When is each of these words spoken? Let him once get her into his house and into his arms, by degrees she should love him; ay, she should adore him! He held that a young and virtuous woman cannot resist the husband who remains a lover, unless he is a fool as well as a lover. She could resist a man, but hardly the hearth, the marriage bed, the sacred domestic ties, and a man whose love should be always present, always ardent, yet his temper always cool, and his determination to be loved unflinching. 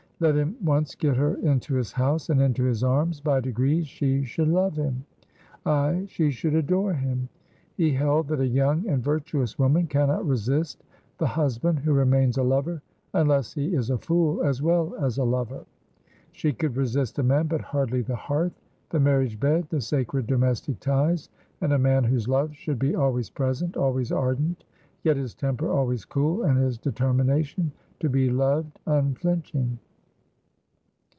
Let 0.21 0.35
him 0.35 0.55
once 0.63 0.93
get 0.93 1.17
her 1.17 1.33
into 1.37 1.73
his 1.73 1.91
house 1.93 2.29
and 2.29 2.39
into 2.43 2.63
his 2.63 2.83
arms, 2.83 3.19
by 3.19 3.39
degrees 3.39 3.87
she 3.87 4.23
should 4.23 4.49
love 4.49 4.77
him; 4.77 5.03
ay, 5.65 6.05
she 6.09 6.29
should 6.29 6.53
adore 6.53 6.93
him! 6.93 7.27
He 7.75 7.91
held 7.93 8.27
that 8.27 8.39
a 8.39 8.45
young 8.45 8.87
and 8.87 9.03
virtuous 9.03 9.57
woman 9.57 9.87
cannot 9.87 10.27
resist 10.27 10.83
the 11.17 11.25
husband 11.25 11.79
who 11.79 11.91
remains 11.93 12.37
a 12.37 12.43
lover, 12.43 12.83
unless 13.15 13.55
he 13.55 13.73
is 13.73 13.89
a 13.89 13.97
fool 13.97 14.43
as 14.43 14.61
well 14.61 14.93
as 15.03 15.17
a 15.17 15.23
lover. 15.23 15.65
She 16.31 16.53
could 16.53 16.77
resist 16.77 17.17
a 17.17 17.23
man, 17.23 17.47
but 17.47 17.61
hardly 17.61 18.01
the 18.03 18.15
hearth, 18.15 18.53
the 18.91 18.99
marriage 18.99 19.39
bed, 19.39 19.65
the 19.71 19.81
sacred 19.81 20.27
domestic 20.27 20.79
ties, 20.79 21.29
and 21.61 21.73
a 21.73 21.79
man 21.79 22.03
whose 22.03 22.27
love 22.27 22.53
should 22.53 22.77
be 22.77 22.93
always 22.93 23.31
present, 23.31 23.75
always 23.75 24.11
ardent, 24.11 24.65
yet 25.03 25.17
his 25.17 25.33
temper 25.33 25.71
always 25.71 26.05
cool, 26.05 26.43
and 26.43 26.59
his 26.59 26.77
determination 26.77 27.71
to 27.99 28.07
be 28.07 28.29
loved 28.29 28.77
unflinching. 28.85 29.79